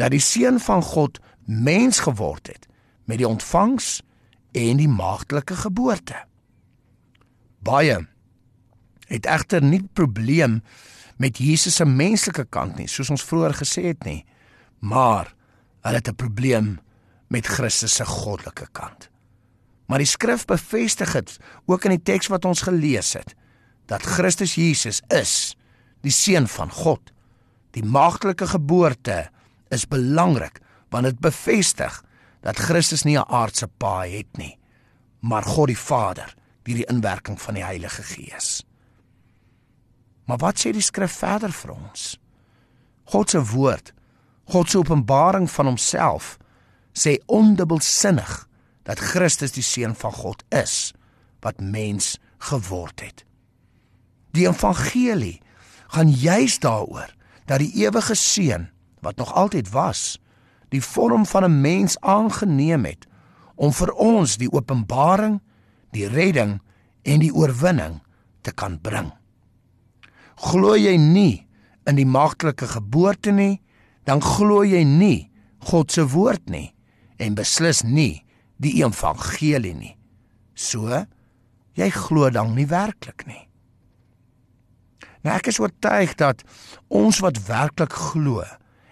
Dat 0.00 0.16
die 0.16 0.24
seun 0.24 0.56
van 0.64 0.80
God 0.80 1.20
mens 1.44 2.00
geword 2.08 2.48
het 2.48 2.64
met 3.04 3.20
die 3.20 3.28
ontvangs 3.28 4.00
en 4.52 4.76
die 4.80 4.88
maagdelike 4.88 5.56
geboorte. 5.56 6.16
Baie 7.64 8.06
het 9.10 9.26
egter 9.26 9.62
nie 9.62 9.82
probleem 9.92 10.62
met 11.20 11.38
Jesus 11.38 11.76
se 11.78 11.86
menslike 11.86 12.46
kant 12.50 12.78
nie, 12.78 12.88
soos 12.88 13.10
ons 13.10 13.24
vroeër 13.24 13.54
gesê 13.60 13.88
het 13.92 14.04
nie, 14.04 14.24
maar 14.80 15.34
hulle 15.84 16.00
het 16.00 16.08
'n 16.08 16.16
probleem 16.16 16.78
met 17.28 17.46
Christus 17.46 17.94
se 17.94 18.04
goddelike 18.04 18.68
kant. 18.72 19.10
Maar 19.86 19.98
die 19.98 20.08
skrif 20.08 20.44
bevestig 20.44 21.12
dit 21.12 21.38
ook 21.66 21.84
in 21.84 21.90
die 21.90 22.02
teks 22.02 22.26
wat 22.32 22.44
ons 22.44 22.64
gelees 22.64 23.12
het 23.12 23.34
dat 23.86 24.02
Christus 24.02 24.54
Jesus 24.54 25.02
is 25.12 25.56
die 26.00 26.12
seun 26.12 26.48
van 26.48 26.70
God. 26.70 27.12
Die 27.70 27.84
maagdelike 27.84 28.46
geboorte 28.46 29.30
is 29.68 29.88
belangrik 29.88 30.60
want 30.88 31.04
dit 31.04 31.18
bevestig 31.18 32.02
dat 32.44 32.60
Christus 32.60 33.02
nie 33.02 33.16
'n 33.18 33.28
aardse 33.28 33.66
pa 33.66 34.04
het 34.04 34.36
nie, 34.36 34.58
maar 35.20 35.42
God 35.42 35.66
die 35.66 35.78
Vader 35.78 36.34
deur 36.62 36.76
die 36.76 36.90
inwerking 36.92 37.40
van 37.40 37.54
die 37.54 37.64
Heilige 37.64 38.02
Gees. 38.02 38.64
Maar 40.24 40.36
wat 40.36 40.58
sê 40.58 40.72
die 40.72 40.80
skrif 40.80 41.12
verder 41.12 41.52
vir 41.52 41.70
ons? 41.70 42.18
God 43.04 43.30
se 43.30 43.44
woord, 43.44 43.92
God 44.44 44.70
se 44.70 44.78
openbaring 44.78 45.50
van 45.50 45.66
homself 45.66 46.38
sê 46.92 47.18
ondubbelsinnig 47.26 48.48
dat 48.82 48.98
Christus 48.98 49.52
die 49.52 49.62
seun 49.62 49.94
van 49.94 50.12
God 50.12 50.44
is 50.48 50.92
wat 51.40 51.60
mens 51.60 52.18
geword 52.38 53.00
het. 53.00 53.24
Die 54.30 54.48
evangelie 54.48 55.40
gaan 55.86 56.10
juis 56.10 56.58
daaroor 56.58 57.14
dat 57.44 57.58
die 57.58 57.72
ewige 57.84 58.14
seun 58.14 58.70
wat 59.00 59.16
nog 59.16 59.34
altyd 59.34 59.70
was, 59.70 60.18
die 60.74 60.82
vorm 60.82 61.26
van 61.26 61.44
'n 61.44 61.60
mens 61.60 62.00
aangeneem 62.00 62.84
het 62.84 63.06
om 63.54 63.72
vir 63.72 63.92
ons 63.92 64.36
die 64.36 64.50
openbaring, 64.50 65.40
die 65.90 66.08
redding 66.08 66.60
en 67.02 67.20
die 67.20 67.34
oorwinning 67.34 68.02
te 68.42 68.52
kan 68.52 68.80
bring. 68.80 69.12
Glo 70.34 70.74
jy 70.76 70.96
nie 70.96 71.46
in 71.86 71.96
die 71.96 72.06
maagtelike 72.06 72.66
geboorte 72.66 73.30
nie, 73.30 73.62
dan 74.04 74.22
glo 74.22 74.64
jy 74.64 74.82
nie 74.84 75.30
God 75.58 75.92
se 75.92 76.04
woord 76.08 76.50
nie 76.50 76.74
en 77.16 77.34
beslis 77.34 77.82
nie 77.82 78.24
die 78.56 78.82
evangelie 78.82 79.74
nie. 79.74 79.96
So 80.54 81.06
jy 81.74 81.90
glo 81.90 82.30
dan 82.30 82.54
nie 82.54 82.66
werklik 82.66 83.26
nie. 83.26 83.48
Nou 85.22 85.36
ek 85.36 85.46
is 85.46 85.58
oortuig 85.58 86.14
dat 86.14 86.42
ons 86.88 87.20
wat 87.24 87.46
werklik 87.46 87.92
glo 87.92 88.44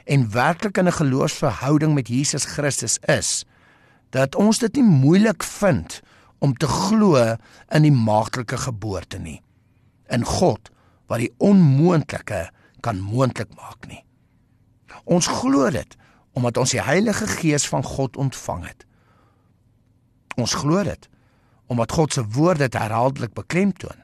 en 0.05 0.31
werklik 0.31 0.79
in 0.79 0.87
'n 0.87 0.93
geloofsverhouding 0.93 1.95
met 1.95 2.09
Jesus 2.09 2.45
Christus 2.45 2.99
is, 2.99 3.45
dat 4.11 4.35
ons 4.35 4.59
dit 4.59 4.75
nie 4.75 4.85
moeilik 4.85 5.43
vind 5.43 6.01
om 6.39 6.55
te 6.55 6.67
glo 6.67 7.37
in 7.69 7.83
die 7.83 7.93
maagdelike 7.95 8.57
geboorte 8.57 9.19
nie. 9.19 9.43
In 10.07 10.25
God 10.25 10.71
wat 11.07 11.19
die 11.19 11.33
onmoontlike 11.39 12.51
kan 12.81 13.01
moontlik 13.01 13.55
maak 13.55 13.87
nie. 13.87 14.05
Ons 15.05 15.27
glo 15.27 15.71
dit 15.71 15.97
omdat 16.33 16.57
ons 16.57 16.71
die 16.73 16.81
Heilige 16.81 17.27
Gees 17.27 17.67
van 17.69 17.85
God 17.85 18.17
ontvang 18.17 18.67
het. 18.67 18.87
Ons 20.41 20.55
glo 20.55 20.83
dit 20.83 21.09
omdat 21.73 21.93
God 21.93 22.13
se 22.13 22.25
woord 22.35 22.59
dit 22.59 22.75
herhaaldelik 22.77 23.33
beklemtoon 23.33 24.03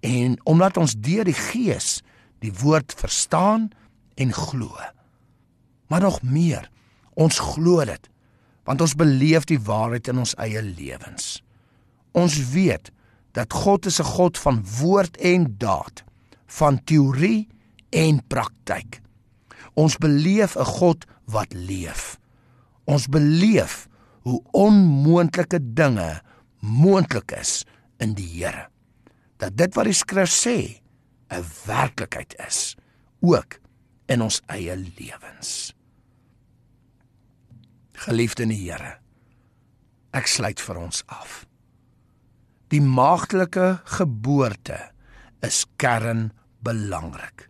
en 0.00 0.36
omdat 0.44 0.76
ons 0.76 0.96
deur 1.00 1.24
die 1.24 1.36
Gees 1.36 2.02
die 2.44 2.52
woord 2.52 2.92
verstaan 2.96 3.70
en 4.20 4.32
glo. 4.32 4.72
Maar 5.86 6.00
nog 6.00 6.22
meer, 6.22 6.70
ons 7.14 7.38
glo 7.38 7.84
dit 7.84 8.10
want 8.66 8.82
ons 8.82 8.96
beleef 8.98 9.44
die 9.46 9.60
waarheid 9.62 10.08
in 10.10 10.18
ons 10.18 10.34
eie 10.42 10.58
lewens. 10.58 11.38
Ons 12.18 12.34
weet 12.50 12.90
dat 13.38 13.52
God 13.52 13.86
is 13.86 14.00
'n 14.00 14.10
God 14.18 14.38
van 14.38 14.64
woord 14.80 15.16
en 15.16 15.54
daad, 15.58 16.02
van 16.46 16.84
teorie 16.84 17.48
en 17.90 18.26
praktyk. 18.26 19.00
Ons 19.74 19.96
beleef 19.96 20.56
'n 20.56 20.64
God 20.64 21.04
wat 21.24 21.52
leef. 21.52 22.18
Ons 22.84 23.06
beleef 23.06 23.86
hoe 24.22 24.42
onmoontlike 24.50 25.60
dinge 25.74 26.22
moontlik 26.58 27.30
is 27.32 27.64
in 27.98 28.14
die 28.14 28.42
Here. 28.42 28.68
Dat 29.36 29.56
dit 29.56 29.74
wat 29.74 29.84
die 29.84 29.92
skrif 29.92 30.30
sê 30.30 30.80
'n 31.28 31.44
werklikheid 31.66 32.34
is 32.48 32.76
ook 33.20 33.58
in 34.08 34.22
ons 34.22 34.40
eie 34.52 34.76
lewens. 34.76 35.72
Geliefde 38.06 38.44
in 38.46 38.52
die 38.52 38.60
Here, 38.60 38.96
ek 40.16 40.28
sluit 40.30 40.60
vir 40.62 40.80
ons 40.80 41.02
af. 41.12 41.44
Die 42.72 42.82
maagdelike 42.82 43.80
geboorte 43.98 44.78
is 45.46 45.64
kern 45.80 46.30
belangrik. 46.66 47.48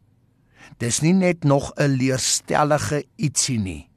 Dis 0.79 1.01
nie 1.01 1.15
net 1.15 1.45
nog 1.45 1.73
'n 1.77 1.97
leerstellige 1.97 3.05
ietsie 3.17 3.59
nie. 3.59 3.89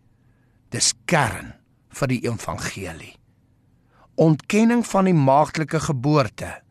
Dis 0.70 0.94
kern 1.06 1.54
vir 1.90 2.08
die 2.08 2.22
evangelie. 2.24 3.16
Ontkenning 4.16 4.86
van 4.86 5.06
die 5.06 5.14
maagdelike 5.14 5.80
geboorte 5.80 6.62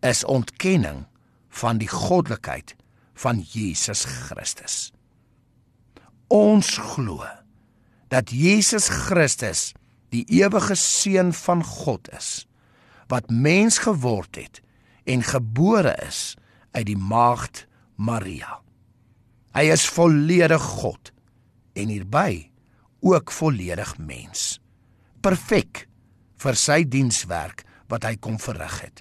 is 0.00 0.24
ontkenning 0.24 1.06
van 1.48 1.78
die 1.78 1.88
goddelikheid 1.88 2.76
van 3.14 3.40
Jesus 3.40 4.04
Christus. 4.04 4.92
Ons 6.28 6.76
glo 6.76 7.24
dat 8.12 8.28
Jesus 8.28 8.90
Christus 8.92 9.72
die 10.12 10.26
ewige 10.28 10.76
seun 10.76 11.32
van 11.32 11.64
God 11.64 12.08
is 12.12 12.44
wat 13.08 13.30
mens 13.32 13.80
geword 13.80 14.36
het 14.36 14.60
en 15.08 15.24
gebore 15.24 15.94
is 16.04 16.36
uit 16.76 16.84
die 16.90 17.00
maagd 17.00 17.64
Maria. 17.96 18.60
Hy 19.56 19.64
is 19.72 19.88
volledig 19.88 20.60
God 20.60 21.14
en 21.72 21.88
hierby 21.88 22.50
ook 23.00 23.32
volledig 23.32 23.96
mens. 23.96 24.58
Perfek 25.24 25.86
vir 26.44 26.60
sy 26.60 26.82
dienswerk 26.84 27.64
wat 27.88 28.04
hy 28.04 28.18
kom 28.20 28.36
verrig 28.36 28.82
het. 28.84 29.00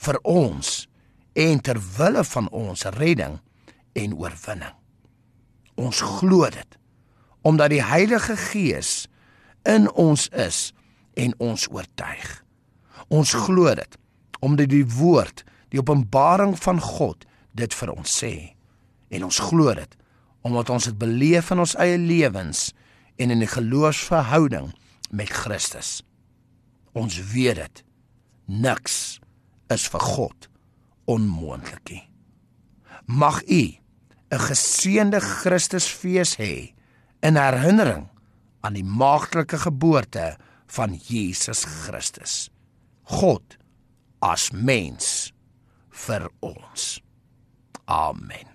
Vir 0.00 0.16
ons 0.24 0.86
en 1.36 1.60
ter 1.60 1.76
wille 1.98 2.24
van 2.32 2.48
ons 2.48 2.88
redding 2.96 3.42
en 3.92 4.16
oorwinning. 4.16 4.81
Ons 5.74 6.00
glo 6.00 6.48
dit 6.50 6.78
omdat 7.42 7.72
die 7.72 7.82
Heilige 7.82 8.36
Gees 8.38 9.08
in 9.66 9.88
ons 9.98 10.28
is 10.28 10.70
en 11.18 11.34
ons 11.42 11.66
oortuig. 11.70 12.44
Ons 13.10 13.32
glo 13.34 13.74
dit 13.74 13.98
omdat 14.42 14.70
die 14.70 14.86
woord, 14.86 15.44
die 15.70 15.78
openbaring 15.78 16.54
van 16.58 16.80
God 16.82 17.26
dit 17.54 17.74
vir 17.74 17.92
ons 17.94 18.14
sê. 18.22 18.54
En 19.10 19.26
ons 19.26 19.42
glo 19.50 19.74
dit 19.74 19.98
omdat 20.42 20.70
ons 20.70 20.84
dit 20.90 20.98
beleef 20.98 21.50
in 21.54 21.62
ons 21.62 21.74
eie 21.78 21.98
lewens 21.98 22.72
en 23.18 23.30
in 23.30 23.42
'n 23.42 23.46
geloofsverhouding 23.46 24.72
met 25.10 25.30
Christus. 25.30 26.02
Ons 26.92 27.20
weet 27.32 27.56
dit. 27.56 27.84
Niks 28.46 29.20
is 29.68 29.88
vir 29.88 30.00
God 30.00 30.48
onmoontlik 31.04 31.90
nie. 31.90 32.08
Mag 33.06 33.42
u 33.46 33.81
'n 34.32 34.40
geseënde 34.40 35.20
Christusfees 35.20 36.36
hê 36.40 36.72
in 37.20 37.36
herinnering 37.36 38.08
aan 38.64 38.78
die 38.78 38.86
maagdelike 38.86 39.58
geboorte 39.58 40.36
van 40.72 40.96
Jesus 40.96 41.64
Christus. 41.64 42.48
God 43.02 43.58
as 44.24 44.50
mens 44.54 45.32
vir 46.06 46.30
ons. 46.40 47.02
Amen. 47.84 48.48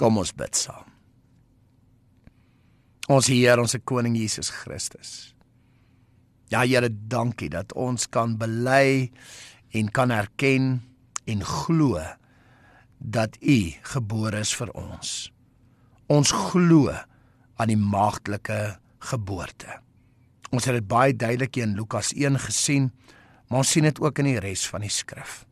Kom 0.00 0.16
ons 0.16 0.32
bid 0.32 0.56
saam. 0.56 0.88
Ons 3.12 3.28
Here, 3.30 3.60
ons 3.60 3.76
koning 3.84 4.16
Jesus 4.16 4.50
Christus. 4.50 5.34
Ja 6.50 6.64
Here, 6.64 6.88
dankie 6.88 7.50
dat 7.52 7.74
ons 7.74 8.08
kan 8.08 8.38
bely 8.40 9.10
en 9.76 9.90
kan 9.92 10.10
erken 10.10 10.80
en 11.26 11.42
glo 11.44 12.00
dat 13.06 13.36
U 13.38 13.58
gebore 13.94 14.40
is 14.42 14.50
vir 14.58 14.72
ons. 14.74 15.10
Ons 16.10 16.32
glo 16.34 16.90
aan 16.90 17.70
die 17.70 17.78
maagdelike 17.78 18.78
geboorte. 19.06 19.78
Ons 20.50 20.66
het 20.66 20.74
dit 20.74 20.88
baie 20.90 21.14
duidelik 21.14 21.56
in 21.62 21.76
Lukas 21.78 22.10
1 22.14 22.38
gesien, 22.48 22.90
maar 23.46 23.62
ons 23.62 23.70
sien 23.70 23.86
dit 23.86 24.00
ook 24.02 24.18
in 24.22 24.32
die 24.32 24.40
res 24.42 24.66
van 24.66 24.82
die 24.82 24.90
skrif. 24.90 25.44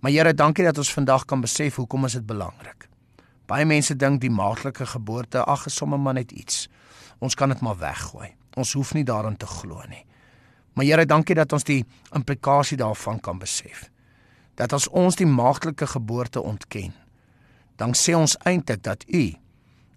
Maar 0.00 0.12
Here, 0.12 0.34
dankie 0.34 0.64
dat 0.64 0.78
ons 0.80 0.92
vandag 0.92 1.24
kan 1.28 1.40
besef 1.44 1.76
hoekom 1.76 2.08
is 2.08 2.16
dit 2.16 2.26
belangrik. 2.26 2.88
Baie 3.48 3.64
mense 3.68 3.96
dink 3.96 4.22
die 4.24 4.32
maagdelike 4.32 4.86
geboorte, 4.88 5.44
ag, 5.44 5.66
is 5.68 5.76
sommer 5.76 6.00
maar 6.00 6.16
net 6.16 6.32
iets. 6.32 6.68
Ons 7.20 7.36
kan 7.36 7.52
dit 7.52 7.60
maar 7.60 7.76
weggooi. 7.80 8.30
Ons 8.56 8.72
hoef 8.72 8.94
nie 8.96 9.04
daaraan 9.04 9.36
te 9.36 9.46
glo 9.46 9.84
nie. 9.88 10.04
Maar 10.72 10.84
Here, 10.84 11.04
dankie 11.06 11.36
dat 11.36 11.52
ons 11.52 11.64
die 11.64 11.84
implikasie 12.16 12.80
daarvan 12.80 13.20
kan 13.20 13.38
besef. 13.38 13.90
Dat 14.54 14.72
as 14.72 14.88
ons 14.88 15.16
die 15.16 15.26
maagdelike 15.26 15.86
geboorte 15.86 16.42
ontken, 16.42 16.94
dan 17.76 17.94
sê 17.94 18.14
ons 18.14 18.36
eintlik 18.46 18.82
dat 18.82 19.04
U 19.08 19.34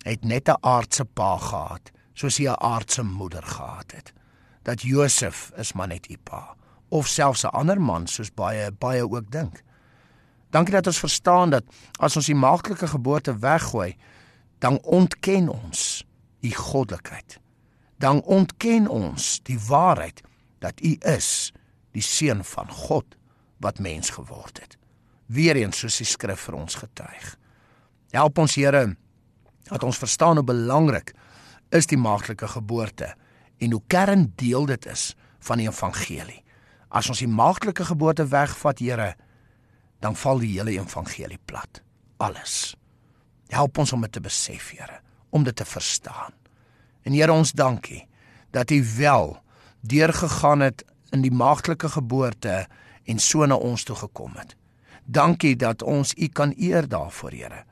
het 0.03 0.23
net 0.23 0.49
'n 0.49 0.57
aardse 0.61 1.05
pa 1.05 1.37
gehad, 1.37 1.91
soos 2.13 2.37
hy 2.37 2.47
'n 2.47 2.59
aardse 2.59 3.03
moeder 3.03 3.43
gehad 3.43 3.91
het. 3.91 4.13
Dat 4.63 4.81
Josef 4.81 5.51
is 5.55 5.73
maar 5.73 5.87
net 5.87 6.09
u 6.09 6.17
pa 6.23 6.55
of 6.89 7.07
selfs 7.07 7.43
'n 7.43 7.47
ander 7.47 7.81
man 7.81 8.07
soos 8.07 8.33
baie 8.33 8.71
baie 8.71 9.03
ook 9.09 9.31
dink. 9.31 9.63
Dankie 10.49 10.73
dat 10.73 10.87
ons 10.87 10.99
verstaan 10.99 11.49
dat 11.49 11.63
as 11.99 12.15
ons 12.15 12.25
die 12.25 12.35
maagdelike 12.35 12.87
geboorte 12.87 13.37
weggooi, 13.37 13.95
dan 14.59 14.79
ontken 14.81 15.49
ons 15.49 16.05
u 16.39 16.51
goddelikheid. 16.51 17.39
Dan 17.97 18.21
ontken 18.21 18.87
ons 18.87 19.39
die 19.43 19.59
waarheid 19.59 20.21
dat 20.59 20.81
u 20.81 20.95
is 20.99 21.53
die 21.91 22.01
seun 22.01 22.43
van 22.43 22.71
God 22.71 23.05
wat 23.63 23.79
mens 23.79 24.09
geword 24.09 24.59
het. 24.61 24.77
Weereens 25.25 25.79
soos 25.79 25.97
die 25.99 26.07
skrif 26.07 26.47
vir 26.47 26.55
ons 26.55 26.79
getuig. 26.79 27.35
Help 28.15 28.37
ons 28.37 28.55
Here 28.55 28.95
dat 29.67 29.83
ons 29.83 29.99
verstaan 29.99 30.39
hoe 30.39 30.45
belangrik 30.47 31.13
is 31.75 31.89
die 31.91 31.99
maagdelike 31.99 32.47
geboorte 32.47 33.13
en 33.57 33.71
hoe 33.71 33.81
kerndeel 33.91 34.65
dit 34.65 34.85
is 34.85 35.11
van 35.43 35.59
die 35.59 35.67
evangelie. 35.67 36.43
As 36.87 37.09
ons 37.11 37.19
die 37.19 37.29
maagdelike 37.29 37.85
geboorte 37.89 38.27
wegvat, 38.31 38.79
Here, 38.79 39.15
dan 39.99 40.15
val 40.15 40.39
die 40.39 40.53
hele 40.55 40.77
evangelie 40.77 41.39
plat. 41.45 41.81
Alles. 42.23 42.75
Help 43.51 43.77
ons 43.77 43.93
om 43.93 44.05
dit 44.05 44.11
te 44.11 44.23
besef, 44.23 44.71
Here, 44.71 45.01
om 45.29 45.43
dit 45.43 45.55
te 45.55 45.65
verstaan. 45.65 46.35
En 47.03 47.15
Here, 47.15 47.33
ons 47.33 47.51
dankie 47.51 48.05
dat 48.55 48.71
U 48.71 48.79
wel 48.97 49.35
deurgegaan 49.81 50.63
het 50.63 50.85
in 51.11 51.21
die 51.21 51.31
maagdelike 51.31 51.89
geboorte 51.89 52.67
en 53.07 53.19
so 53.19 53.45
na 53.45 53.55
ons 53.55 53.83
toe 53.83 53.95
gekom 53.95 54.35
het. 54.35 54.55
Dankie 55.05 55.55
dat 55.55 55.83
ons 55.83 56.13
U 56.17 56.27
kan 56.27 56.53
eer 56.57 56.87
daarvoor, 56.87 57.31
Here. 57.31 57.63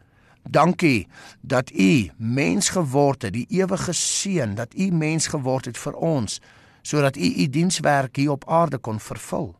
Dankie 0.49 1.07
dat 1.41 1.71
U 1.71 2.09
mens 2.17 2.69
geword 2.69 3.21
het, 3.21 3.33
die 3.33 3.47
ewige 3.49 3.93
seun, 3.93 4.55
dat 4.55 4.73
U 4.73 4.91
mens 4.91 5.27
geword 5.27 5.65
het 5.65 5.77
vir 5.77 5.93
ons 5.93 6.39
sodat 6.85 7.17
U 7.17 7.25
U 7.41 7.47
dienswerk 7.49 8.15
hier 8.15 8.31
op 8.31 8.45
aarde 8.49 8.77
kon 8.77 8.99
vervul. 8.99 9.55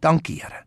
Dankie, 0.00 0.40
Here. 0.40 0.64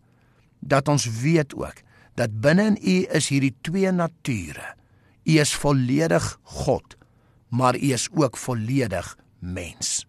Dat 0.59 0.87
ons 0.87 1.07
weet 1.21 1.55
ook 1.55 1.81
dat 2.13 2.41
binne 2.41 2.65
in 2.65 2.77
U 2.77 2.95
is 3.17 3.31
hierdie 3.33 3.55
twee 3.61 3.91
nature. 3.91 4.75
U 5.23 5.39
is 5.39 5.55
volledig 5.55 6.39
God, 6.43 6.95
maar 7.49 7.75
U 7.75 7.91
is 7.93 8.09
ook 8.13 8.37
volledig 8.37 9.17
mens. 9.39 10.05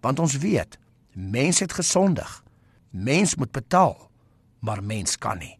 Want 0.00 0.18
ons 0.18 0.36
weet, 0.38 0.78
mens 1.12 1.58
het 1.58 1.72
gesondig. 1.72 2.42
Mens 2.90 3.34
moet 3.34 3.52
betaal, 3.52 4.10
maar 4.58 4.82
mens 4.84 5.18
kan 5.18 5.38
nie. 5.38 5.58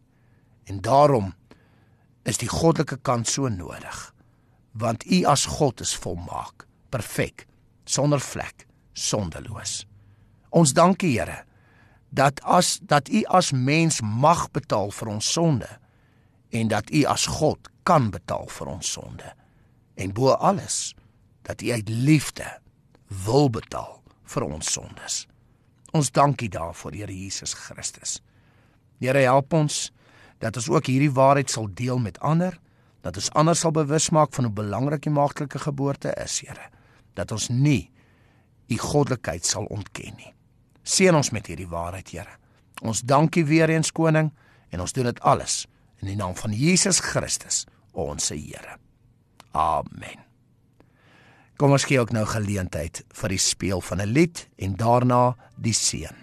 En 0.65 0.81
daarom 0.81 1.35
is 2.23 2.39
die 2.39 2.49
goddelike 2.49 2.99
kant 3.03 3.29
so 3.29 3.49
nodig. 3.49 4.15
Want 4.73 5.07
U 5.07 5.25
as 5.25 5.47
God 5.47 5.81
is 5.81 5.97
volmaak, 5.97 6.67
perfek, 6.89 7.47
sonder 7.85 8.21
vlek, 8.21 8.67
sondeloos. 8.93 9.87
Ons 10.49 10.73
dankie 10.73 11.13
Here 11.19 11.45
dat 12.09 12.41
as 12.43 12.79
dat 12.83 13.09
U 13.09 13.23
as 13.25 13.53
mens 13.53 14.01
mag 14.01 14.47
betaal 14.51 14.91
vir 14.91 15.11
ons 15.13 15.33
sonde 15.33 15.69
en 16.57 16.71
dat 16.73 16.89
U 16.91 17.05
as 17.05 17.27
God 17.27 17.69
kan 17.83 18.11
betaal 18.11 18.49
vir 18.49 18.71
ons 18.73 18.93
sonde. 18.93 19.33
En 19.97 20.13
bo 20.13 20.33
alles 20.33 20.95
dat 21.43 21.63
U 21.63 21.73
uit 21.73 21.89
liefde 21.89 22.49
wil 23.25 23.51
betaal 23.51 24.01
vir 24.25 24.45
ons 24.45 24.73
sondes. 24.73 25.27
Ons 25.97 26.11
dankie 26.13 26.49
daarvoor, 26.53 26.93
Here 26.93 27.13
Jesus 27.13 27.55
Christus. 27.55 28.19
Here 29.01 29.19
help 29.25 29.53
ons 29.53 29.89
dat 30.43 30.57
ons 30.57 30.69
ook 30.71 30.87
hierdie 30.91 31.13
waarheid 31.13 31.51
sal 31.51 31.69
deel 31.75 31.99
met 31.99 32.19
ander, 32.21 32.59
dat 33.03 33.17
ons 33.17 33.31
ander 33.39 33.57
sal 33.57 33.73
bewus 33.75 34.11
maak 34.15 34.35
van 34.37 34.49
hoe 34.49 34.55
belangrik 34.55 35.07
die 35.07 35.15
maagdelike 35.15 35.63
geboorte 35.65 36.13
is, 36.23 36.41
Here. 36.45 36.69
Dat 37.15 37.33
ons 37.33 37.49
nie 37.49 37.91
u 38.69 38.77
goddelikheid 38.79 39.47
sal 39.47 39.65
ontken 39.73 40.15
nie. 40.19 40.35
Seën 40.83 41.15
ons 41.15 41.33
met 41.33 41.49
hierdie 41.49 41.71
waarheid, 41.71 42.13
Here. 42.13 42.39
Ons 42.83 43.03
dankie 43.03 43.47
weer 43.49 43.71
eens 43.73 43.93
koning 43.93 44.33
en 44.71 44.85
ons 44.85 44.93
doen 44.93 45.09
dit 45.09 45.21
alles 45.27 45.65
in 46.03 46.13
die 46.13 46.19
naam 46.19 46.37
van 46.39 46.55
Jesus 46.55 47.01
Christus, 47.03 47.65
ons 47.93 48.31
Here. 48.35 48.79
Amen. 49.57 50.28
Kom 51.59 51.73
ons 51.75 51.85
gee 51.91 51.99
ook 51.99 52.13
nou 52.15 52.23
geleentheid 52.23 53.01
vir 53.19 53.33
die 53.35 53.41
speel 53.43 53.81
van 53.83 53.99
'n 54.01 54.13
lied 54.15 54.47
en 54.63 54.77
daarna 54.79 55.35
die 55.57 55.75
seën. 55.75 56.15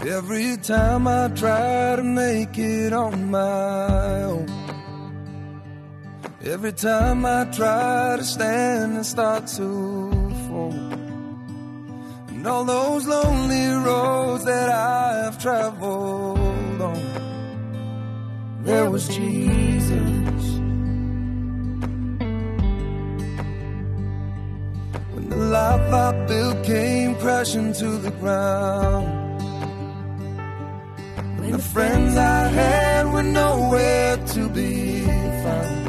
Every 0.00 0.56
time 0.56 1.06
I 1.06 1.28
try 1.34 1.96
to 1.96 2.02
make 2.02 2.56
it 2.56 2.92
on 2.92 3.30
my 3.30 4.24
own. 4.24 4.46
Every 6.40 6.72
time 6.72 7.26
I 7.26 7.44
try 7.52 8.16
to 8.16 8.24
stand 8.24 8.96
and 8.96 9.06
start 9.06 9.46
to 9.56 10.10
fall. 10.48 10.72
And 12.28 12.46
all 12.46 12.64
those 12.64 13.06
lonely 13.06 13.68
roads 13.84 14.44
that 14.44 14.70
I 14.70 15.24
have 15.24 15.36
traveled. 15.38 16.47
There 18.64 18.90
was 18.90 19.08
Jesus. 19.08 20.42
When 25.12 25.28
the 25.30 25.36
life 25.36 25.92
I 25.92 26.26
built 26.26 26.64
came 26.64 27.14
crashing 27.16 27.72
to 27.74 27.98
the 27.98 28.10
ground. 28.10 29.06
When 31.38 31.52
the 31.52 31.58
friends 31.58 32.16
I 32.16 32.48
had 32.48 33.12
were 33.12 33.22
nowhere 33.22 34.16
to 34.16 34.48
be 34.48 35.04
found. 35.42 35.88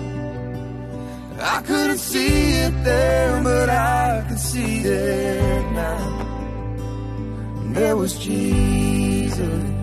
I 1.42 1.62
couldn't 1.62 1.98
see 1.98 2.52
it 2.66 2.84
then, 2.84 3.44
but 3.44 3.70
I 3.70 4.24
can 4.28 4.38
see 4.38 4.82
it 4.82 5.72
now. 5.72 6.28
And 7.62 7.76
there 7.76 7.96
was 7.96 8.18
Jesus. 8.20 9.79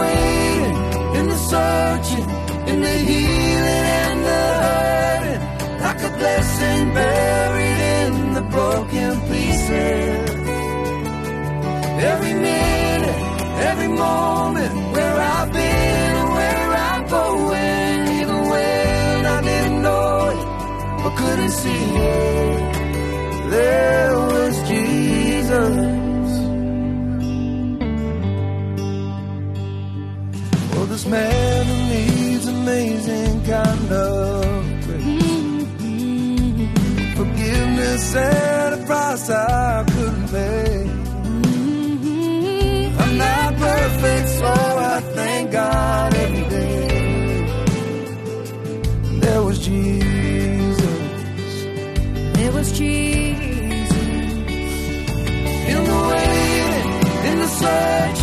Waiting, 0.00 0.76
in 1.18 1.24
the 1.32 1.40
searching, 1.52 2.26
in 2.70 2.78
the 2.80 2.96
healing 3.10 3.84
and 4.02 4.18
the 4.30 4.42
hurting, 4.64 5.42
like 5.84 6.00
a 6.10 6.12
blessing 6.18 6.84
buried 6.94 7.80
in 8.00 8.12
the 8.34 8.42
broken 8.54 9.12
pieces. 9.30 10.30
Every 12.12 12.34
minute, 12.34 13.20
every 13.70 13.88
moment, 13.88 14.72
where 14.94 15.16
I've 15.36 15.52
been 15.52 16.12
and 16.20 16.30
where 16.38 16.70
I'm 16.90 17.02
going, 17.20 17.98
even 18.20 18.40
when 18.52 19.26
I 19.36 19.40
didn't 19.50 19.82
know 19.82 20.28
it 20.32 20.40
or 21.04 21.10
couldn't 21.20 21.54
see 21.62 21.86
it, 21.96 23.50
there 23.50 24.14
was 24.14 24.54
Jesus. 24.68 25.87
This 30.88 31.06
man 31.06 31.66
who 31.66 31.76
needs 31.94 32.46
amazing 32.48 33.44
kind 33.44 33.92
of 33.92 34.44
grace, 34.84 35.74
forgiveness 37.16 38.14
at 38.16 38.72
a 38.72 38.76
price 38.86 39.30
I 39.30 39.84
couldn't 39.92 40.28
pay. 40.28 40.88
I'm 43.02 43.16
not 43.18 43.54
perfect, 43.56 44.28
so 44.28 44.46
I 44.46 45.00
thank 45.14 45.52
God 45.52 46.14
every 46.14 46.48
day. 46.48 46.88
There 49.20 49.42
was 49.42 49.58
Jesus. 49.58 50.86
There 52.36 52.52
was 52.52 52.72
Jesus. 52.72 53.92
In 55.72 55.84
the 55.84 55.98
waiting, 56.10 56.90
in 57.30 57.38
the 57.40 57.48
searching, 57.60 58.17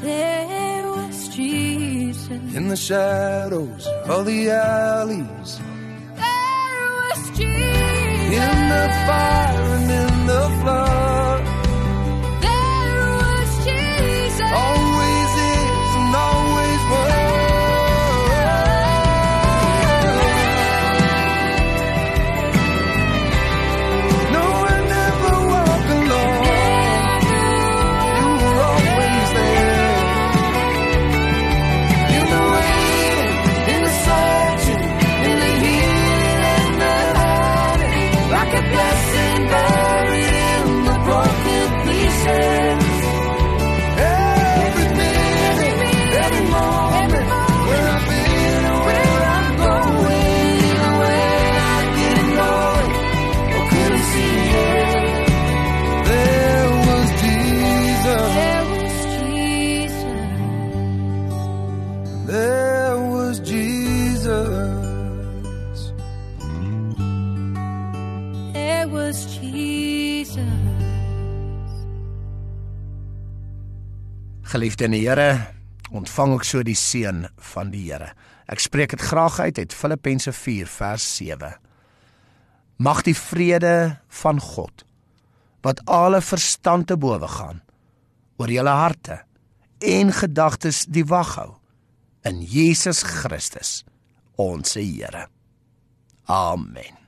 There 0.00 0.86
was 0.96 1.28
Jesus. 1.28 2.28
in 2.54 2.68
the 2.68 2.76
shadows 2.76 3.86
of 4.06 4.26
the 4.26 4.50
alleys, 4.50 5.50
There 6.16 6.88
was 6.98 7.30
Jesus. 7.38 8.36
in 8.42 8.56
the 8.74 8.86
fire 9.06 9.66
and 9.78 9.90
in 10.02 10.26
the 10.26 10.44
flood. 10.60 11.47
Geliefde 74.58 74.88
in 74.88 74.94
die 74.96 75.04
Here, 75.04 75.54
ontvang 75.94 76.32
ek 76.34 76.44
so 76.48 76.64
die 76.66 76.74
seën 76.74 77.20
van 77.52 77.68
die 77.70 77.84
Here. 77.84 78.08
Ek 78.50 78.58
spreek 78.58 78.90
dit 78.90 79.04
graag 79.06 79.36
uit 79.38 79.60
uit 79.60 79.76
Filippense 79.76 80.32
4 80.34 80.66
vers 80.66 81.06
7. 81.20 81.52
Mag 82.82 83.04
die 83.06 83.14
vrede 83.14 84.00
van 84.24 84.42
God 84.42 84.82
wat 85.62 85.84
alle 85.86 86.18
verstand 86.26 86.90
te 86.90 86.98
bowe 86.98 87.30
gaan 87.36 87.62
oor 88.42 88.50
julle 88.50 88.74
harte 88.80 89.20
en 89.78 90.10
gedagtes 90.24 90.88
die 90.90 91.06
wag 91.06 91.36
hou 91.38 91.52
in 92.26 92.42
Jesus 92.42 93.06
Christus 93.06 93.84
ons 94.34 94.74
Here. 94.74 95.28
Amen. 96.26 96.98